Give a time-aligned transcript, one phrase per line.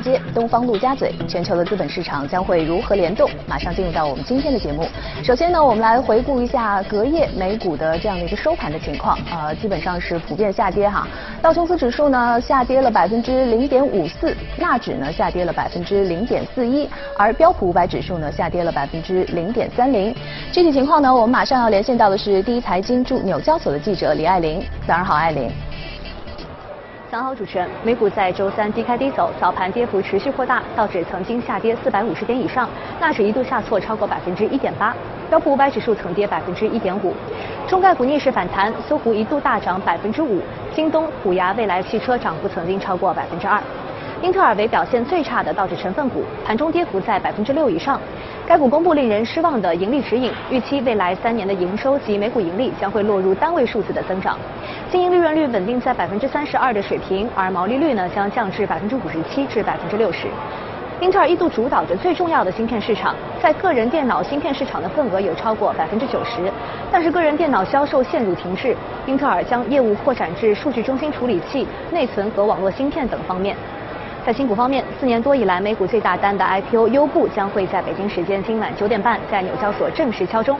[0.00, 3.28] 街，东方陆家嘴，全球的资本市场将会如何联动？
[3.46, 4.86] 马上进入到我们今天的节目。
[5.24, 11.06] 首先呢，我们来回顾一下隔夜美股的这样的一个收盘的情况，呃，基本上是普遍下跌哈。
[11.40, 20.14] 道琼斯指数呢下跌了百分之零点五四，纳指呢下跌了百分之零点四一，而标普五百指数呢下跌了百分之零点三零。
[20.52, 24.62] 具体情况呢，我们马上要连线到的是第一财经驻纽交所的记者李爱玲。
[24.86, 25.50] 早上好，爱玲。
[27.08, 27.68] 早上好，主持人。
[27.84, 32.68] 美股在周三低开低走，早盘跌幅持续扩大，道指曾经下跌四百五十点以上，
[33.00, 34.92] 纳指一度下挫超过百分之一点八，
[35.30, 37.14] 标普五百指数曾跌百分之一点五。
[37.68, 40.40] 中概股逆势反弹，搜狐一度大涨百分之五，
[40.74, 43.62] 京东、虎牙、未来汽车涨幅曾经超过百分之二。
[44.22, 48.00] 英特尔为表现最差的道指成分股，盘中跌幅在百分之六以上。
[48.46, 54.38] 该股公布令人失望的盈利指引，预期未来三年的营收及每股盈利将会落入单位数字的增长，
[54.90, 60.28] 经营利润率稳定在百分之三十二的水平，而毛利率呢将降至百分之五十七至百分之六十。
[61.02, 66.50] 英特尔一度主导着最重要的芯片市场，在个人电脑芯片市场的份额有超过百分之九十，
[66.90, 68.74] 但是个人电脑销售陷入停滞，
[69.04, 73.54] 英特尔将业务扩展至数据中心处理器、内存和网络芯片等方面。
[74.26, 80.58] 在新股方面，四年多以来美股最大单的 IPO 优步将会在北京时间今晚九点半在纽交所正式敲钟。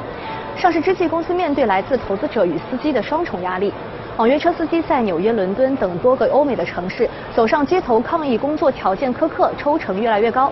[0.56, 3.72] 上市之际，公司面对来自投资者与司机的双重压力。
[4.18, 10.48] 网约车司机在纽约、伦敦等多个欧美的城市走上街头抗议工作条件苛刻、抽成越来越高。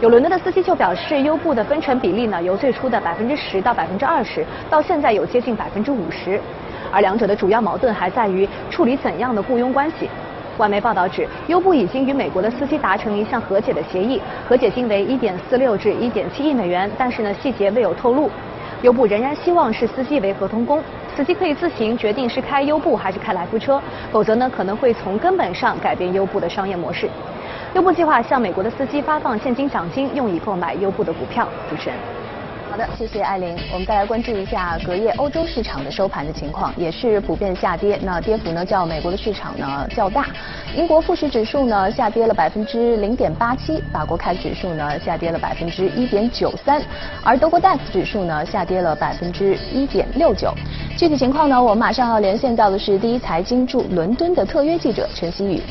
[0.00, 6.40] 有伦敦的司机就表示，优步的分成比例呢由最初的百分之十到百分之二十，到现在有接近百分之五十。
[6.90, 10.08] 而两者的主要矛盾还在于处理怎样的雇佣关系。
[10.58, 18.30] 外媒报道指，优步已经与美国的司机达成一项和解的协议，和解金为一点四六至一点七亿美元，但是呢细节未有透露。
[18.82, 20.82] 优步仍然希望视司机为合同工，
[21.14, 23.80] 司机可以自行决定是开优步还是开来福车，
[24.12, 27.08] 否则呢可能会从根本上改变优步的商业模式。
[27.74, 31.48] 优步计划向美国的司机发放现金奖金，用以购买优步的股票。
[31.68, 32.15] 主持人。
[32.76, 33.56] 好的，谢谢艾琳。
[33.72, 37.98] 我们再来关注一下隔夜欧洲市场的收盘的情况，也是普遍下跌。
[38.02, 40.26] 那跌幅呢，较美国的市场呢较大。
[40.76, 46.82] 英国富时指数呢下跌了百分之零点八七，法国开指数呢下跌了百分之一点九三，
[47.24, 50.52] 而德国 DAX 指数呢下跌了百分之一点六九。
[50.98, 55.62] 具体情况呢，我们马上要连线到的是第一财经驻伦敦的特约记者陈曦宇。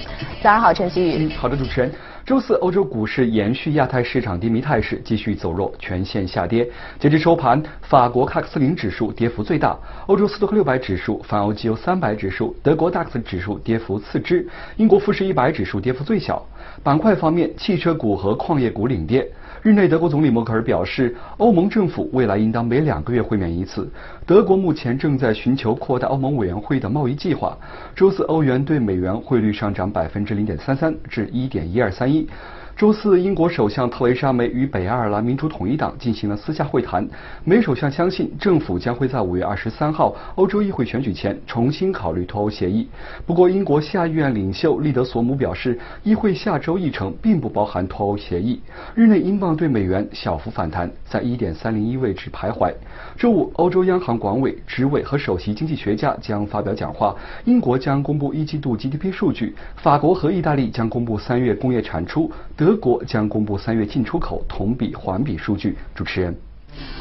[0.42, 1.32] 早上好，陈曦宇。
[1.36, 1.92] 好的，主持人。
[2.25, 6.68] 周四，欧洲股市延续亚太市场低迷态势，继续走弱，全线下跌。
[7.00, 9.78] 截至收盘，法国 CAC 四零指数跌幅最大，
[10.08, 14.47] 欧洲斯托克六百指数、泛欧绩优三百指数、德国 DAX 指数跌幅次之，
[14.78, 16.44] 英国富时一百指数跌幅最小。
[16.81, 19.30] 板块方面，汽车股和矿业股领跌。
[19.66, 23.90] 日内，德国总理默克尔表示，欧盟政府未来应当每两个月会面一次。
[24.24, 27.58] 德国目前正在寻求扩大欧盟委员会的贸易计划。
[27.96, 32.28] 周四，欧元对美元汇率上涨百分之零点三三至一点一二三一。
[32.75, 37.08] 周四，英国首相特蕾莎梅与北爱尔兰民主统一党进行了私下会谈。
[37.46, 42.85] 梅首相相信，政府将会在五月二十三号欧洲议会选举前重新考虑脱欧协议。
[43.25, 48.59] 不过，英国下议院领袖利德索姆表示，议会下周议程并不包含脱欧协议。
[48.94, 52.74] 日内，英镑对美元小幅反弹，在一点三零一位置徘徊。
[53.18, 57.16] 周五，欧洲央行管委、执委和首席经济学家将发表讲话。
[57.46, 62.30] 英国将公布一季度 GDP 数据，法国和意大利将公布三月工业产出。
[62.58, 65.78] 德国将公布三月进出口同比环比数据。
[65.94, 66.34] 主持人，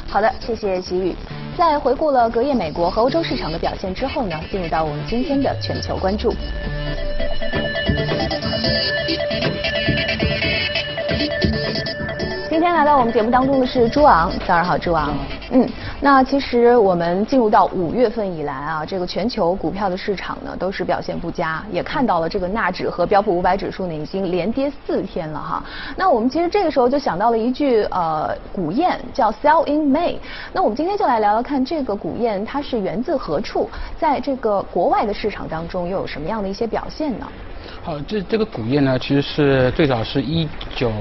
[0.05, 1.15] 好的，谢谢吉宇。
[1.57, 6.33] 在回顾了隔夜美国和欧洲市场的表现之后呢，进入到我们今天的全球关注。
[12.49, 15.13] 今天来到我们节目当中的是朱昂，早上好，朱昂。
[15.51, 15.65] 嗯，
[16.01, 25.63] 那其实我们进入到五月份以来啊，这个全球股票的市场呢都是表现不佳，也看到了这个纳指和标普五百指数呢已经连跌四天了哈。
[25.95, 30.17] 那我们其实这个时候就想到了一句呃古谚，叫 “Sell in May”。
[30.53, 37.27] 那我们今天就来聊聊看这个古谚它是源自何处，在这个国外的市场当中又有什么样的一些表现呢？
[37.81, 40.91] 好，这这个古谚呢，其实是最早是一九。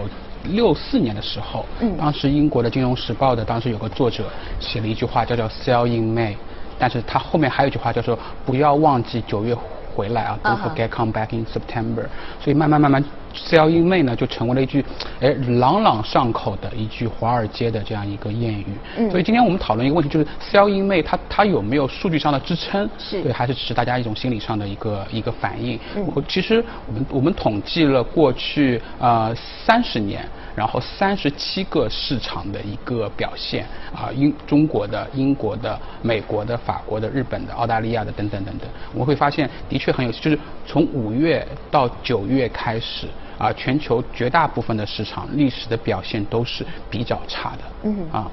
[0.44, 4.24] 六四年的时候，嗯当时英国的《金融时报》的当时有个作者
[4.60, 6.34] 写了一句话，叫做 “Sell in May”，
[6.78, 9.56] 但是他后面还有一句话叫做“不要忘记九月
[9.94, 12.04] 回来啊，Don't forget come back in September”。
[12.42, 13.02] 所以慢慢慢慢
[13.34, 14.84] ，“Sell in May” 呢就成为了一句
[15.20, 15.28] 哎
[15.58, 18.66] 朗朗上口的一句华尔街的这样一个谚语。
[19.10, 22.88] 所以今天我们讨论一个问题，就是 “Sell in May” 它它有没有数据上的支撑？
[22.98, 25.78] 是对，还是只是大家一种心理上的一个一个反应？
[25.96, 30.24] 嗯，其实我们我们统计了过去呃三十年。
[30.54, 43.08] 然后三十七个市场的一个表现啊，英中国的、英国的、美国的、法国的、日本的、澳大利亚的等等等等，我们会发现的确很有，就是从五月到九月开始，
[43.38, 47.58] 啊，全球绝大部分的市场历史的表现都是比较差的。
[47.84, 48.30] 嗯啊。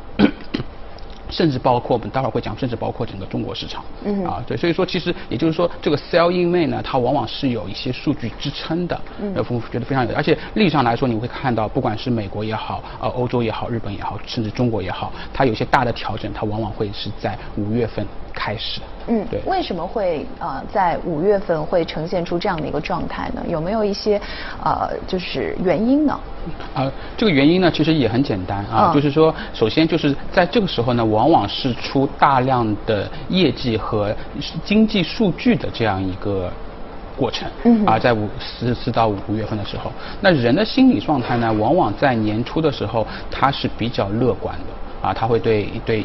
[1.30, 9.34] 甚至包括我们待会儿会讲，甚至包括整个中国市场，嗯啊，对，所以说其实也就是说，这个 sell in May 呢，它往往是有一些数据支撑的，嗯，
[9.72, 18.82] 觉得非常有，而且历史上来说，你会看到，不管是美国也好，呃，欧洲也好，日本也好，甚至中国也好，它有些大的调整，它往往会是在五月份开始。
[19.08, 23.42] 嗯，对，为什么会呃在五月份会呈现出这样的一个状态呢？
[23.48, 24.22] 有没有一些
[24.64, 26.20] 呃就是原因呢？
[26.76, 34.16] 啊，这个原因呢其实也很简单啊，就是说首先就是在这个时候呢，往往是出大量的业绩和
[34.64, 36.52] 经济数据的这样一个
[37.18, 37.50] 过程。
[37.64, 39.92] 嗯，啊，在五四四到五月份的时候，
[40.22, 44.66] 那人的心理状态呢，往往在年初的时候，他是比较乐观的。
[45.02, 46.04] 啊，他会对对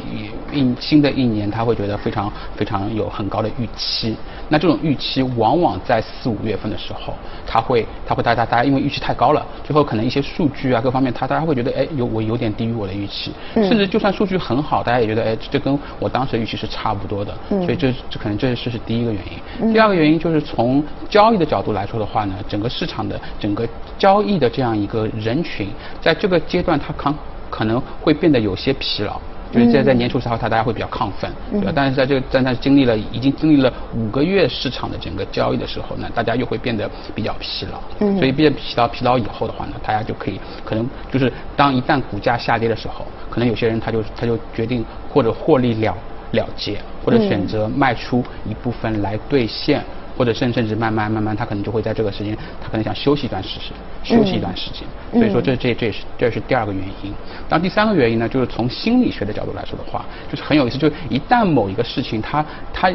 [0.52, 4.16] 一新的一年，他会觉得非常非常有很高的预期。
[4.48, 7.12] 那这种预期往往在四五月份的时候，
[7.46, 17.34] 他会他会大家大家因为预期太高了，最后可能一些数据啊各方面，他大家会觉得哎有我有点低于我的预期，甚至就算数据很好，大家也觉得哎这跟我当时的预期是差不多的。
[17.48, 19.72] 所以这这可能这是是第一个原因。
[19.72, 23.68] 第二个原因就是从交易的角度来说的话呢，整个市场的整个
[23.98, 25.68] 交易的这样一个人群，
[26.00, 27.14] 在这个阶段他康。
[27.56, 29.18] 可能会变得有些疲劳，
[29.50, 31.72] 就是在在年初时候，他大家会比较亢奋，对吧？
[31.74, 45.96] 但是在这个在在经历了已经经历了五个月市场的整个交易的时候呢，大家又会变得比较疲劳，嗯，所以变疲劳疲劳以后的话呢，大家就可以可能就是当一旦股价下跌的时候，可能有些人他就他就决定或者获利了
[46.32, 49.82] 了结，或者选择卖出一部分来兑现。
[50.16, 53.72] 或者甚甚至慢慢慢慢，他可能就会在这个时间，他可能想休息一段时间，
[54.02, 54.82] 休息一段时间。
[55.12, 57.12] 所以说这这这是这是第二个原因。
[57.48, 62.90] 然后第三个原因呢，就是从心理学的角度来说的话，就是很有意思，就是一旦某一个事情它它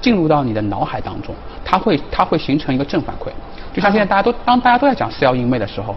[0.00, 3.28] 进入到你的脑海当中，它会它会形成一个正反馈。
[3.72, 5.96] 就像现在大家都当大家都在讲 sell in May 的时候，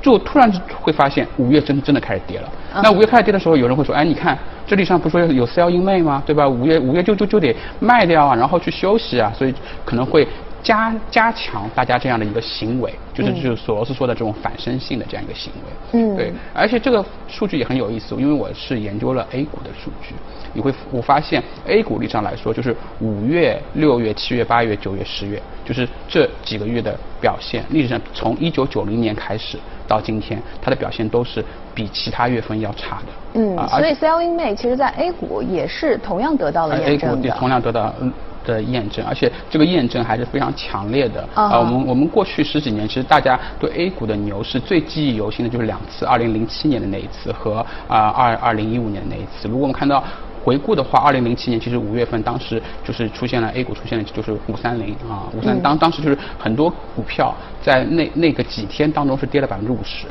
[0.00, 0.48] 就突然
[0.80, 2.48] 会发现五月真真的开始跌了。
[2.82, 4.38] 那五月开始跌的时候，有人会说，哎，你看
[4.68, 6.22] 这里上不是说有 sell in May 吗？
[6.26, 6.46] 对吧？
[6.46, 9.54] 五月五月就就就得卖掉啊，然后去休息啊，所以
[9.84, 10.28] 可能会。
[10.62, 15.98] 加加强大家这样的一个行为，就是就是索罗斯说的这种反身性的这样一个行为。
[15.98, 20.14] 嗯，对，而且这个数据也很有意思，因为我是研究了 A 股的数据，
[20.52, 31.44] 你会我发现 A 股历史上来说，就是五月、六月、七月、八月、九月、十月，就是这几个月的表现，历史上从一九九零年开始到今天，它的表现都是
[31.74, 33.40] 比其他月份要差的。
[33.40, 37.16] 嗯，所以 Selling May 其实在 A 股也是同样得到了验证的。
[37.16, 38.12] A 股也同样得到嗯。
[38.52, 41.58] 的验证，而且这个验证还是非常强烈的啊！
[41.58, 49.48] 我们我们过去十几年，其实大家对 A 股的牛市最记忆犹新的就是两次，二零零七年的那一次和啊二二零一五年的那一次。
[49.48, 50.02] 如果我们看到
[50.42, 60.06] 回顾的话，二零零七年其实五月份当时就是出现了 A 股出现了就是五三零啊五三当当时就是很多股票在那那个几天当中是跌了百分之五十。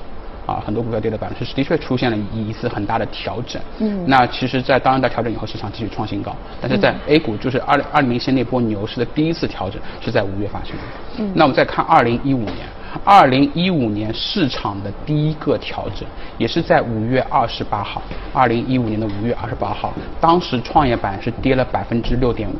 [0.48, 3.62] 啊，很多股票跌了百分之十，的确出现了一次很大的调整。
[3.80, 6.34] 嗯，那其实，在当然在调整以后，市场继续创新高。
[6.62, 10.84] 但是在 A 股，就是二零二零零七那波牛市的第一次调整是在五月发生的。
[11.18, 12.66] 嗯，那我们再看二零一五年，
[13.04, 18.02] 二零一五年市场的第一个调整也是在五月二十八号，
[18.34, 22.56] 二零一五年的五月二十八号，当时创业板是跌了百分之六点五，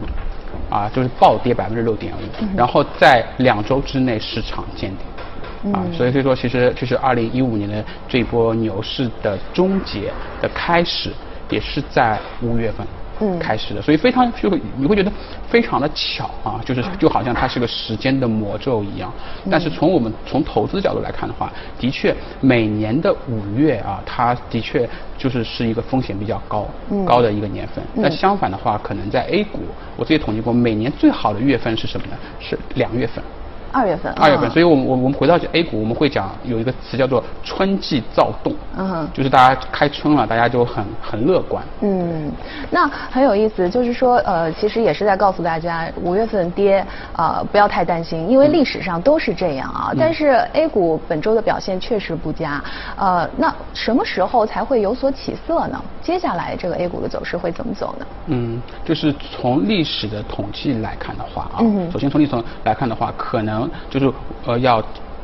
[0.70, 5.00] 啊，就是暴跌百分之六点五，然后在两周之内市场见顶。
[5.74, 10.12] 啊，所以所以说，其实就是二零一五年的这一波牛市的终结
[10.42, 11.12] 的开始，
[11.50, 12.86] 也是在五月份
[13.20, 15.12] 嗯开始的，所以非常就会你会觉得
[15.48, 19.12] 非常的巧啊，就是就好像它是个时间的魔咒一样。
[19.50, 24.88] 但是从我们从投资角度来看的话，的确每年的五月啊，它的确
[25.18, 26.68] 就是是一个风险比较高
[27.06, 27.84] 高的一个年份。
[27.96, 29.62] 那相反的话，可能在 A 股，
[29.96, 32.14] 我自己统计过，每年最好的月份是什么呢？
[32.40, 33.24] 是两月份。
[33.78, 41.64] 二月份，二月份，所以我们我我们回到 A 股，我们会讲有一个词叫做春季躁动，嗯，就是大家开春了，大家就很很乐观。
[41.82, 42.32] 嗯，
[42.72, 49.92] 那很有意思，就是说呃，其实也是在告诉大家，五月份跌啊不要太担心，因为历史上都是这样啊。
[49.96, 52.60] 但是 A 股本周的表现确实不佳，
[52.98, 55.80] 呃，那什么时候才会有所起色呢？
[56.02, 58.08] 接下来这个 A 股的走势会怎么走呢？
[58.26, 63.70] 嗯，就是从历史的统计来看的话啊，首先从历史来看的话，可能。
[63.90, 64.12] 就是
[64.46, 64.82] 呃要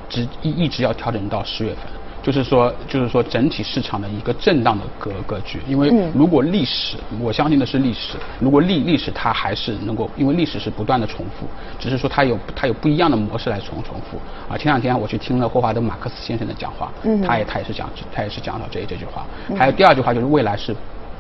[0.08, 1.84] 直一一直要调整到十月份，
[2.24, 5.62] 就是说就是说整体市场的一个震荡的格格局。
[5.68, 11.46] 因为如果历史，我相信的是历史，如果历历史它还是能够，因为历史是不断的重复，
[11.78, 14.18] 只是说它有它有不一样的模式来重重复。
[14.50, 16.92] 啊，前两天我去听了霍华德马克思先生的讲话，
[17.28, 19.26] 他也他也是讲他也是讲到这这句话。
[19.58, 20.74] 还有第二句话就是未来是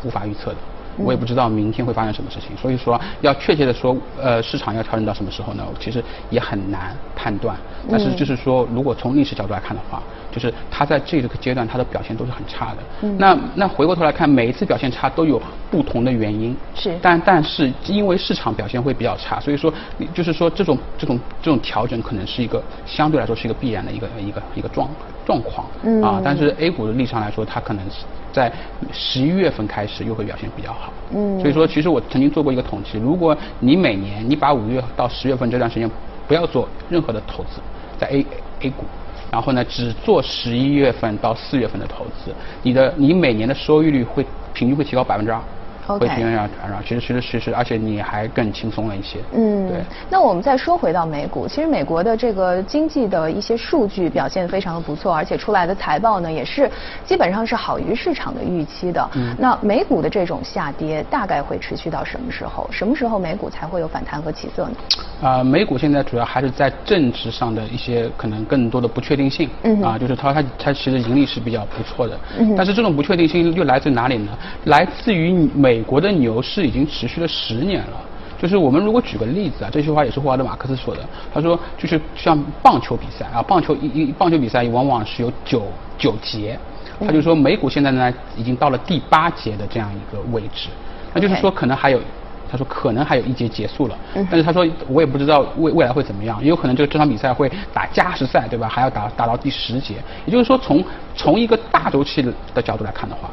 [0.03, 0.57] 无法预测的。
[0.97, 2.55] 我也不知道明天会发生什么事情。
[2.57, 5.63] 所以说，要确切的说，呃，市场要调整到什么时候呢？
[5.79, 7.55] 其实也很难判断。
[7.89, 13.07] 但是就是说，如果从历史角度来看的话，就是它在这个阶段它的表现都是很差的。
[13.17, 16.55] 那那回过头来看，每一次表现差都有不同的原因。
[16.73, 16.97] 是。
[17.01, 19.71] 但但是因为市场表现会比较差，所以说
[20.13, 24.89] 就是说这种这种这种调整可能是一个相对来说是一个必然的一个一个一个状
[25.25, 25.67] 状况。
[25.83, 26.01] 嗯。
[26.01, 28.51] 啊，但是 A 股的立场来说，它可能是在
[28.91, 30.91] 十一月份开始又会表现比较好。
[31.13, 31.39] 嗯。
[31.39, 35.89] 所以说，其实我曾经做过一个统计，如果你每年你把五月到十月份这段时间
[36.27, 37.61] 不要做任何的投资，
[37.97, 38.25] 在 A
[38.61, 38.83] A 股，
[39.31, 45.39] 然后呢只做十一月份到四月份的投资，你的你每年的收益率会平均会提高百分之二。
[45.85, 49.19] 会平衡上上，其实其实其实，而且你还更轻松了一些。
[49.33, 49.77] 嗯，对。
[50.09, 56.69] 那我们再说回到美股，其实美国的这个经济的一些数据表现非常的不错，而且出来的财报呢也是
[57.05, 59.09] 基本上是好于市场的预期的。
[59.15, 59.35] 嗯。
[59.37, 62.67] 那美股的这种下跌大概会持续到什么时候？
[62.71, 64.75] 什么时候美股才会有反弹和起色呢？
[65.21, 69.49] 啊，美股现在主要还是在政治上的一些可能更多的不确定性。
[69.63, 69.81] 嗯。
[69.81, 72.17] 啊，就是它它它其实盈利是比较不错的。
[72.39, 72.55] 嗯。
[72.55, 74.31] 但是这种不确定性又来自哪里呢？
[74.65, 75.72] 来自于美。
[75.73, 77.97] 美国的牛市已经持续了十年了，
[78.39, 81.01] 就是我们如果举个例子啊，这句话也是霍华德马克思说的，
[81.33, 85.63] 他说就是像棒球比赛啊，棒球一一棒球比赛往往是有九
[85.97, 86.59] 九节，
[86.99, 90.69] 他就说美股现在呢已经到了第八节的这样一个位置，
[91.11, 91.99] 那就是说可能还有，
[92.51, 93.97] 他说可能还有一节结束了，
[94.29, 98.67] 但是他说我也不知道未未来会怎么样，也有可能这个这场比赛会打加时赛，对吧？
[98.67, 99.95] 还要打打到第十节，
[100.27, 102.21] 也就是说从从一个大周期
[102.53, 103.31] 的角度来看的话。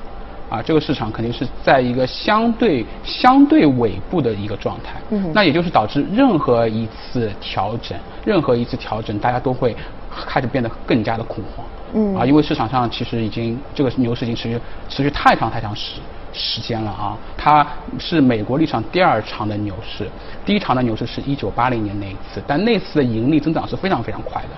[0.50, 9.76] 啊，这个市场肯定是在一个相对相对尾部的一个状态，嗯，那也就是导致任何一次调整，任何一次调整，大家都会
[10.10, 11.64] 开始变得更加的恐慌，
[11.94, 16.00] 嗯，啊，因为市场上其实已经这个牛市已经持续持续太长太长时
[16.32, 17.66] 时间了啊，它
[17.98, 20.08] 是美国历史上第二长的牛市，
[20.44, 24.48] 第一长的牛市是一九八零年那一次，但那次的盈利增长是非常非常快的。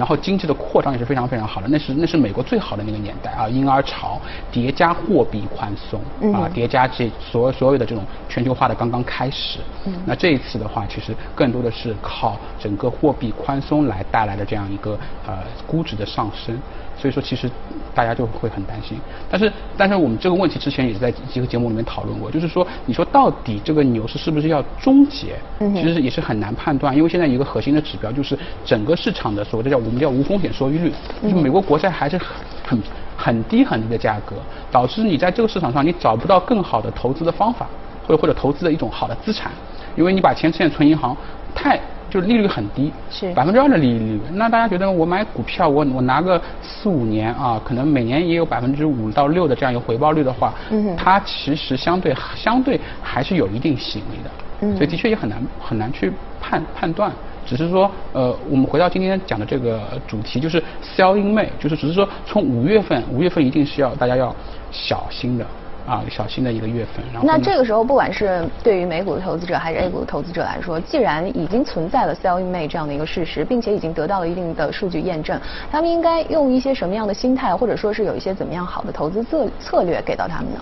[0.00, 4.18] 然后经济的扩张也是非常非常好的，那是那是美国最好的那个年代啊，婴儿潮
[4.50, 6.00] 叠加货币宽松
[6.32, 9.58] 啊，叠加这所所有的这种全球化的刚刚开始。
[10.06, 16.58] 那这一次的话，其实更多的是靠整个货币宽松来带来的这样一个呃估值的上升。
[17.00, 17.50] 所以说，其实
[17.94, 18.98] 大家就会很担心。
[19.30, 25.34] 但是，但是我们这个问题之前也是在几个节目里面讨论过，就是说，你说到底这个牛市是不是要终结？
[25.74, 30.92] 其实也是很难判断，因为现在一个核心的指标就是整个市场的所谓的叫我们叫无风险收益率，
[31.22, 32.28] 就是美国国债还是很
[32.66, 32.82] 很
[33.16, 34.36] 很低很低的价格，
[34.70, 37.66] 导致你在这个市场上你找不到更好的投资的方法，
[38.06, 39.50] 或者或者投资的一种好的资产，
[39.96, 41.16] 因为你把钱现在存银行
[41.54, 41.80] 太。
[42.10, 44.20] 就利率很低，是百分之二的利率。
[44.32, 54.30] 那大家觉得我买股票，我我拿个四五年啊，可能每年也有百分之五到六的这样一个回报率的话，嗯，它其实相对相对还是有一定吸引力的。
[54.62, 57.10] 嗯，所以的确也很难很难去判判断。
[57.46, 64.34] 只是说，呃，我们回到今天讲的这个主题，就是 sell in May，就是只是说从五月份，五月份一定是要大家要
[64.70, 65.46] 小心的。
[65.86, 67.04] 啊，小心的一个月份。
[67.12, 80.60] 然后那这个时候，不管是对于美股的投资者还是 A 股的投资者来说，既然已经存在了 sell in May 这样的一个事实，并且已经得到了一定的数据验证，他们应该用一些什么样的心态，或者说是有一些怎么样好的投资策策略给到他们呢？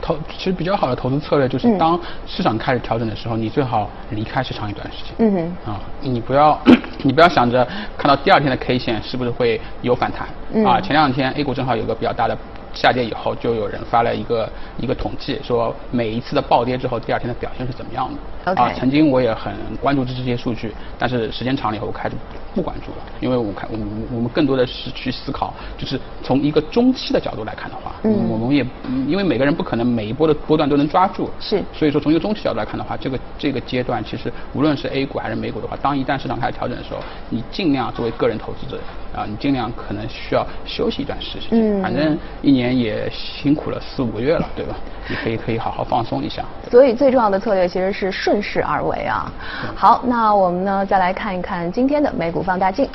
[0.00, 5.14] 投其实比较好的投资策略就是，当市场开始调整的时候，你最好离开市场一段时间。
[5.18, 5.72] 嗯哼。
[5.72, 6.60] 啊，你不要
[7.02, 10.28] 你不要想着看到第二天的 K 线是不是会有反弹。
[10.52, 10.62] 嗯。
[10.62, 12.36] 啊，前两天 A 股正好有个比较大的。
[12.74, 18.52] 下跌以后，就有人发了一个一个统计，说每一次的暴跌之后，第二天的表现是怎么样的。
[18.54, 22.14] 啊，曾经我也很关注这这些数据，但是时间长了以后，我开始
[22.54, 28.66] 不关注了，因为我看我们我们更多的是去思考，就是从一个中期的角度来看的话，嗯，我们也
[29.08, 37.00] 因为每个人不可能每一波的波段都能抓住，是，所以说从一个中期角度来看的话，这个这个阶段其实无论是 A 股还是美股的话，当一旦市场开始调整的时候，
[37.30, 38.78] 你尽量作为个人投资者
[39.14, 42.74] 啊，你尽量可能需要休息一段时间，嗯，反正一年。
[42.74, 44.74] 也辛苦了四五个月了，对吧？
[45.08, 46.44] 你可以可以好好放松一下。
[46.68, 49.30] 所以最重要的策略其实是顺势而为啊。
[49.76, 52.88] 好，那我们呢再来看一看今天的美股放大镜。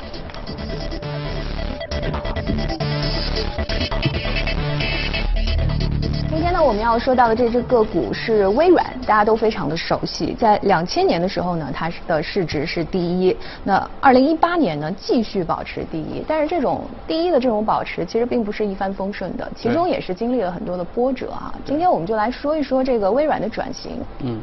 [6.62, 10.34] 我们要说到的这只个股是微软，大家都非常的熟悉。
[10.38, 13.36] 在两千年的时候呢，它的市值是第一。
[13.64, 16.22] 那二零一八年呢，继续保持第一。
[16.28, 21.52] 但是这种第一的这种保持，其实并不是一帆风顺的，其中也是经历了很多的波折啊。
[21.64, 23.92] 今天我们就来说一说这个微软的转型。
[24.20, 24.38] 嗯。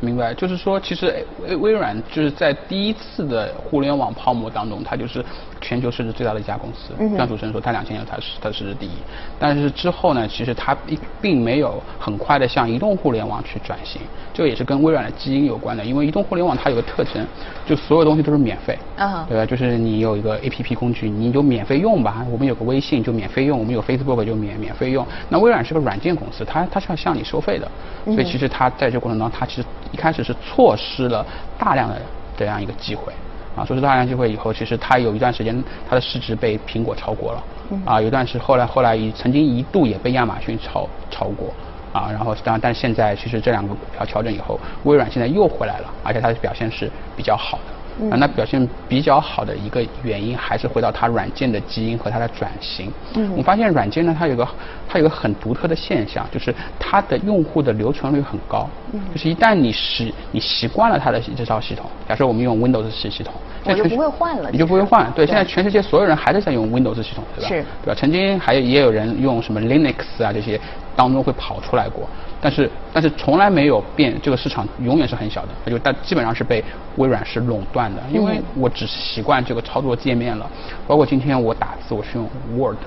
[0.00, 5.22] 明白，就是说，其实微微软就是在第一次的互联网泡沫当中，它就是
[5.60, 6.94] 全球市值最大的一家公司。
[7.16, 8.92] 像主持人说，它两千年它是它市值第一，
[9.38, 14.00] 但是之后呢，其实它并并没有很快的向移动互联网去转型，
[14.32, 15.84] 这个也是跟微软的基因有关的。
[15.84, 17.26] 因为移动互联网它有个特征，
[17.66, 19.44] 就所有东西都是免费，啊，对吧？
[19.44, 22.24] 就是你有一个 A P P 工具，你就免费用吧。
[22.30, 25.06] 我们有个微信就免费用，我们有 Facebook 就免免费用。
[25.28, 27.70] 那微软是个软件公司，它它是要向你收费的，
[28.06, 31.24] 所以其实它在这过程当中，它其实一开始是错失了
[31.58, 32.00] 大量的
[32.36, 33.12] 这样一个机会，
[33.56, 37.42] 啊，错失大量机会以后，其实它有一段时间它的市值被苹果超过了，
[37.84, 41.52] 啊，有一段是后来后来一曾经一度也被亚马逊超超过，
[41.92, 47.79] 啊，然后当然但是现在其实这两个股票调整以后，微软现在又回来了，而且它的表现是比较好的。
[48.10, 52.90] 啊，那表现比较好的一个原因还是回到它软件的基因和它的转型。
[53.14, 54.46] 嗯，我发现软件呢，它有个
[54.88, 58.68] 它有个很独特的现象，就是它的用户的留存率很高。
[58.92, 64.50] 嗯，就是一旦你习你习惯了它的这套系统，假设我们用 Windows 系系统，我就不会换了。
[64.50, 65.10] 你就不会换。
[65.12, 67.48] 对，现在全世界所有人还是在用 Windows 系统，对吧？
[67.48, 67.64] 是。
[67.84, 67.94] 对吧？
[67.94, 70.58] 曾经还有也有人用什么 Linux 啊这些
[71.00, 72.06] 当中会跑出来过。
[72.42, 76.64] 但是，但是从来没有变，这个市场永远是很小的，它就但基本上是被
[76.96, 80.48] 微软是垄断的，因为我只习惯这个操作界面了，
[80.86, 82.26] 包括今天我打字我是用
[82.56, 82.78] Word，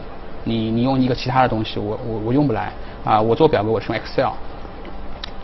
[0.44, 2.72] 你你用一个其他的东西我我我用不来
[3.04, 4.34] 啊，我做表格我是用 Excel，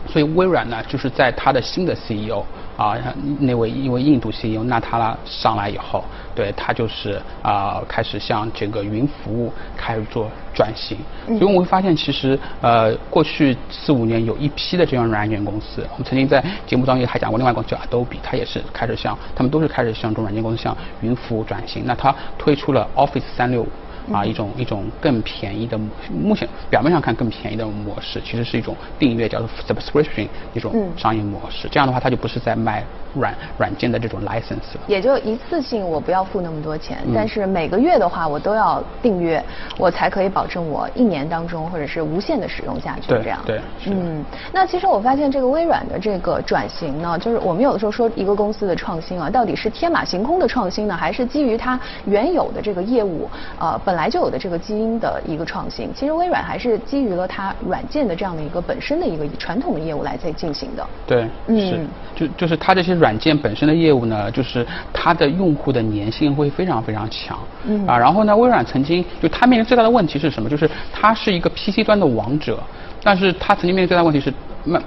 [0.08, 2.42] 所以微软呢就是在它的新的 CEO。
[2.80, 2.96] 啊，
[3.40, 6.02] 那位因为印度 CEO 纳塔拉上来以后，
[6.34, 10.96] 对他就是啊开始向这个云服务开始做转型。
[11.26, 21.82] 所以我们会发现，其实呃过去四五年有一批的这样软件公司，我们曾经在节目当中还讲过另外一个叫 Adobe，它也是开始向他们都是开始向这种软件公司向云服务转型。
[21.84, 23.68] 那它推出了 Office 三六五。
[24.12, 25.78] 啊，一种一种更便宜的，
[26.10, 31.68] 目前表面上看更便宜的模式，其实是一种订阅，叫做 subscription 一种商业模式。
[31.70, 34.80] 这样的话，它就不是在卖软软件的这种 license 了。
[34.86, 39.42] 也就一次性我不要付那么多钱，但是每个月的话我都要订阅，
[39.76, 43.08] 我才可以保证我一年当中或者是无限的使用下去。
[43.08, 43.40] 这样。
[43.44, 43.60] 对。
[43.86, 60.86] 嗯，那其实我发现这个微软的这个转型呢，就是我们有的时候说一个公司的创新啊，到底是天马行空的创新呢，还是基于它原有的这个业务呃本来就有的这个基因的一个创新，其实微软还是基于了它软件的这样的一个本身的一个传统的业务来在进行的。
[61.08, 67.36] 对，嗯，就就是它这些软件本身的业务呢，就是它的用户的粘性会非常非常强。
[67.64, 70.48] 嗯啊，然后呢，微软曾经就它面临最大的问题是什么？
[70.48, 72.60] 就是它是一个 PC 端的王者，
[73.02, 74.32] 但是它曾经面临最大问题是，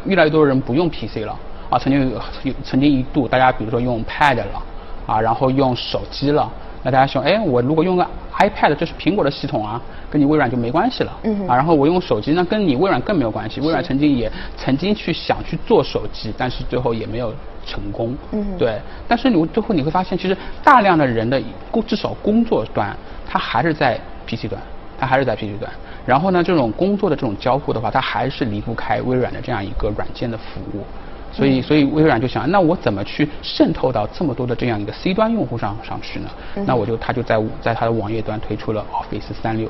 [0.05, 1.37] 越来越多的人不用 PC 了
[1.69, 4.63] 啊，曾经有曾经一度大家比如说用 Pad 了
[5.05, 6.49] 啊，然后用手机了。
[6.83, 8.05] 那大家说，哎，我如果用个
[8.37, 11.17] iPad，这是苹果的系统啊，跟你微软就没关系了。
[11.23, 11.47] 嗯。
[11.47, 13.61] 啊，然后我用手机，那跟你微软更没有关系。
[13.61, 17.33] 微软曾经也曾经去想去做手机，但是最后也没有
[17.65, 18.15] 成功。
[18.31, 18.45] 嗯。
[18.57, 18.77] 对。
[19.07, 21.41] 但是你最后你会发现，其实大量的人的
[21.71, 24.61] 工至少工作端，它还是在 PC 端，
[24.99, 25.71] 它还是在 PC 端。
[26.05, 30.83] 然后呢，这种工作的这种交互的话，它还是离不开微软的这样一个软件的服务。
[31.33, 36.29] 所以，所以微软就想，那我怎么去渗透到这么多的这样一个 C 端用户上上去呢？
[36.65, 39.67] 那我就，他就在在他的网页端推出了 Office 三六，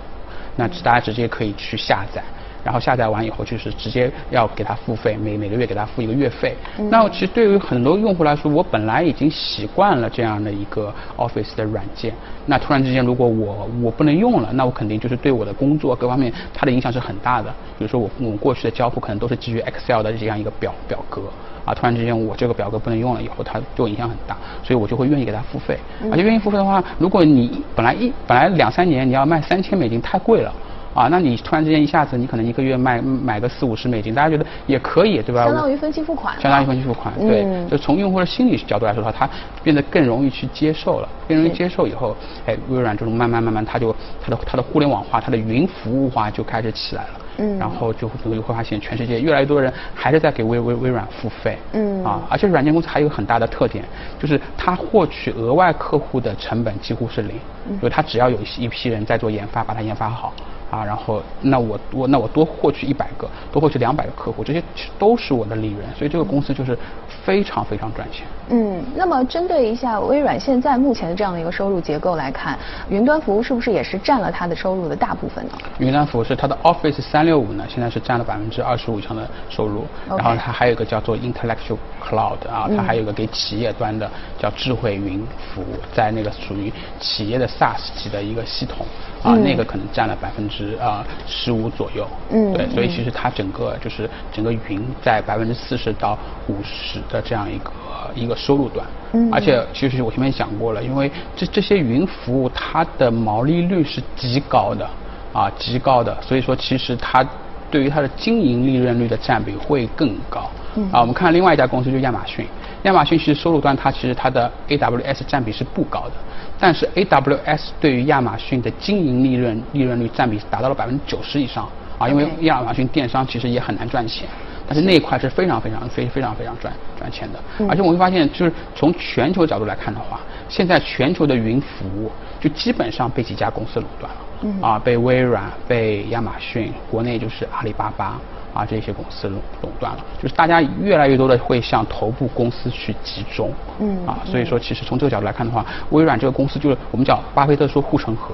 [0.57, 2.21] 那大家直接可以去下载。
[2.63, 6.55] 然后下载完以后，就是直接要给他付费，每每个月给他付一个月费。
[6.89, 12.13] 那其实对于很多用户来说，我本来已经习惯了这样的一个 Office 的软件，
[12.45, 17.49] 那突然之间如果我我不能用了，那我肯定就是对我的工作各方面它的影响是很大的。
[17.77, 21.23] 比如说我我过去的交付可能都是基于 Excel 的这样一个表表格，
[21.65, 25.77] 啊，突然之间我这个表格不能用了以后，它对我影响很大，所以我就会愿意给他付费。
[26.11, 30.53] 而且愿意付费的话，如果你本来一本来两三年你要卖三千美金太贵了。
[30.93, 35.43] 啊，那你突然之间一下子，你可能一个月卖买个四五十美金，大家觉得也可以，对吧？
[35.45, 36.39] 相当于分期付款。
[36.39, 37.67] 相当于分期付款，对。
[37.67, 39.27] 就从用户的心理角度来说的话，他
[39.63, 47.19] 变得更容易去接受了，更容易接受以后，哎，微软这种慢慢慢慢，它就它的它的互联网化，它的云服务化就开始起来了。
[47.37, 47.57] 嗯。
[47.57, 51.57] 然后就会会发现，全世界越来越多人还是在给微微微软付费。
[51.73, 52.03] 嗯。
[52.03, 53.83] 啊，而且软件公司还有很大的特点，
[54.19, 57.35] 就是它获取额外客户的成本几乎是零，
[57.69, 60.33] 因为它只要有一批人在做研发，把它研发好。
[60.69, 66.75] 啊，然后那我我那我多获取一百个，多获取两百个客户，这些其实都是我的利润，所以这个公司就是
[67.23, 68.25] 非常非常赚钱。
[68.49, 72.57] 嗯，那么针对一下微软现在目前的这样的一个收入结构来看，
[72.89, 75.51] 云端服务是不是也是占了它的收入的大部分呢？
[75.79, 88.85] 云端服务是它的 Office 三六五呢，现在是占了百分之二十五以上的收入，然后它还有一个叫做 Intellectual Cloud 啊，它还有一个给企业端的叫智慧云服务，在那个属于企业的 SaaS 级的一个系统
[89.21, 90.53] 啊，那个可能占了百分之。
[90.53, 92.07] 之啊十五左右。
[92.29, 96.15] 嗯对，所以其实它整个就是整个云在百分之四十到
[96.47, 97.71] 五十的这样一个
[98.13, 98.85] 一个收入端。
[99.13, 104.89] 嗯而且其实我前面讲过了，因为这这些云服务它的毛利率是极高的
[105.31, 107.23] 啊，极高的，所以说其实它
[107.69, 110.49] 对于它的经营利润率的占比会更高。
[110.75, 112.43] 嗯啊，我们看另外一家公司就是亚马逊，
[112.83, 116.13] 亚马逊其实收入端它其实它的 AWS 占比是不高的，
[116.59, 121.69] 但是 AWS 对于亚马逊的经营利润利润率占比达到了百分之九十以上
[121.99, 124.27] 啊，因为亚马逊电商其实也很难赚钱。
[124.67, 127.69] 但是那一块是非常非常非非常非常赚赚钱的，嗯。
[127.69, 134.61] 而且我会发现，就是从全球角度来看的话，现在全球的云服务就基本上被几家公司垄断了，嗯。
[134.61, 138.19] 啊，被微软、被亚马逊，国内就是阿里巴巴
[138.53, 148.33] 啊这些公司垄垄断了，就是大家越来越多的会向头部公司去集中，嗯啊，所以说其实从这个角度来看的话，微软这个公司就是我们叫巴菲特说护城河。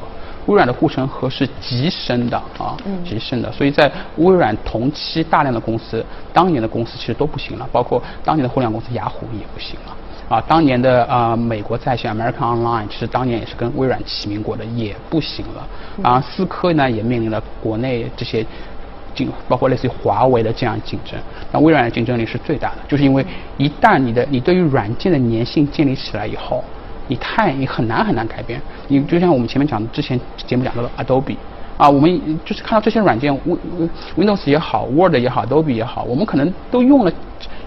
[0.50, 9.96] 微软的护城河是极深的啊，嗯极深的，所以在微软同期大量的公司，当年的公司其实都不行了，包括当年的互联网公司雅虎也不行了。
[10.28, 15.68] 啊，当年的啊、呃美国在线 American Online 其实当年也是跟微软齐名过的，也不行了。
[16.02, 18.44] 啊，思科呢也面临了国内这些
[19.14, 21.20] 竞，包括类似于华为的这样竞争。
[21.52, 23.24] 那微软的竞争力是最大的，就是因为
[23.58, 26.64] 一旦你的你对于软件的粘性建立起来以后，
[27.10, 28.62] 你太你很难很难改变。
[28.88, 31.36] 你就像我们前面讲的，之前节目讲到的 Adobe。
[31.78, 37.12] 啊，我们就是看到这些软件，Win Windows 也好，Word 也好，Adobe 也好，我们可能都用了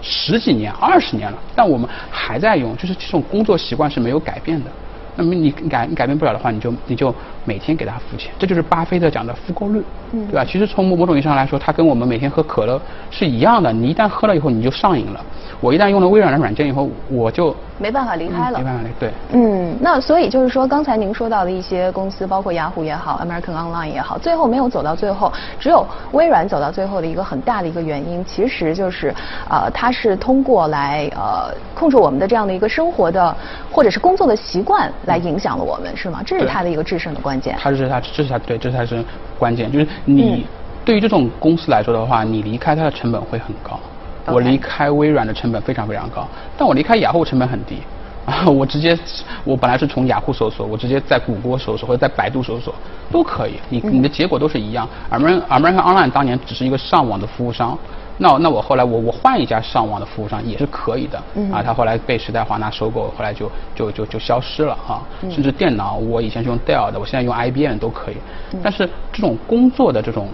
[0.03, 4.69] 十几年、二十年了，但我们还在用，就是这种工作习惯是没有改变的。
[5.15, 10.45] 那么你改你改变不了的话，你就你就每天给他付钱，这就是巴菲特讲的复购率，嗯对吧？
[10.45, 12.79] 其实从某某种意义上来说，它跟我们每天喝可乐
[13.09, 13.73] 是一样的。
[13.73, 15.19] 你一旦喝了以后，你就上瘾了。
[15.59, 18.65] 我一旦用了微软的软件以后，我就没办法离开了没。
[18.65, 19.11] 办法离，对。
[19.31, 29.13] 嗯，那所以就是说，刚才您说到的一些公司，包括雅虎也好，American Online 也好，最后没有走到最后，只有微软走到最后的一个很大的一个原因，其实就是
[29.49, 33.35] 呃，它是通过来呃控制我们的这样的一个生活的
[33.71, 36.21] 或者是工作的习惯来影响了我们，是吗？
[36.25, 37.55] 这是对它的一个制胜的关键。
[37.59, 39.03] 它是它，这是它对，这才是
[39.37, 39.71] 关键。
[39.71, 40.43] 就是你、嗯
[40.85, 43.79] 对于这种公司来说的话，你离开它的成本会很高。
[44.27, 47.77] 我离开微软的成本非常非常高，但我离开雅虎成本很低。
[48.25, 48.97] 啊， 我直接，
[49.43, 52.73] 我本来是从雅虎搜索，我直接在谷歌搜索或者在百度搜索
[53.11, 54.87] 都可以，你你的结果都是一样。
[55.11, 57.77] American American Online 当年只是一个上网的服务商，
[58.19, 65.03] 那那我后来我我换一家上网的服务商也是可以的，嗯啊，他后来被时代华纳收购，后来就就就就消失了啊。
[65.29, 68.15] 甚至电脑，我以前是用 Dell 的，我现在用 IBM 都可以。
[68.63, 70.29] 但是这种工作的这种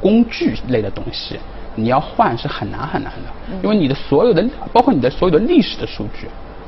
[0.00, 1.38] 工具类的东西，
[1.74, 6.26] 你要换是很难很难的，因为你的所有的，包括你的所有的历史的数据，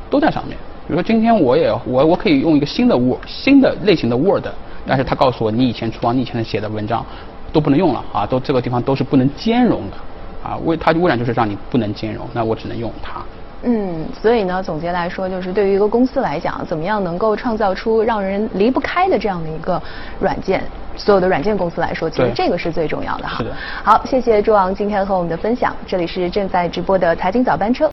[0.08, 0.56] 都在上面。
[0.86, 4.46] 比如说今天我也我我可以用一个新的 Word 新的类型的 Word，
[4.86, 7.04] 但是他告诉我你以前出啊，你以前写的文章
[7.52, 9.96] 都不能用了啊，都这个地方都是不能兼容的
[10.42, 13.22] 啊，为它污染就是让你不能兼容，那我只能用它。
[13.64, 19.80] 嗯，所以呢，总结来说，就是对于一个公司来讲，怎么样能够创造出让人离不开的这样的一个
[20.20, 20.62] 软件，
[20.96, 23.44] 所有的软件公司来说，其实这个是最重要的哈。
[23.82, 27.90] 好，谢谢朱昂今天和我们的分享，这里是正在直播的财经早班车。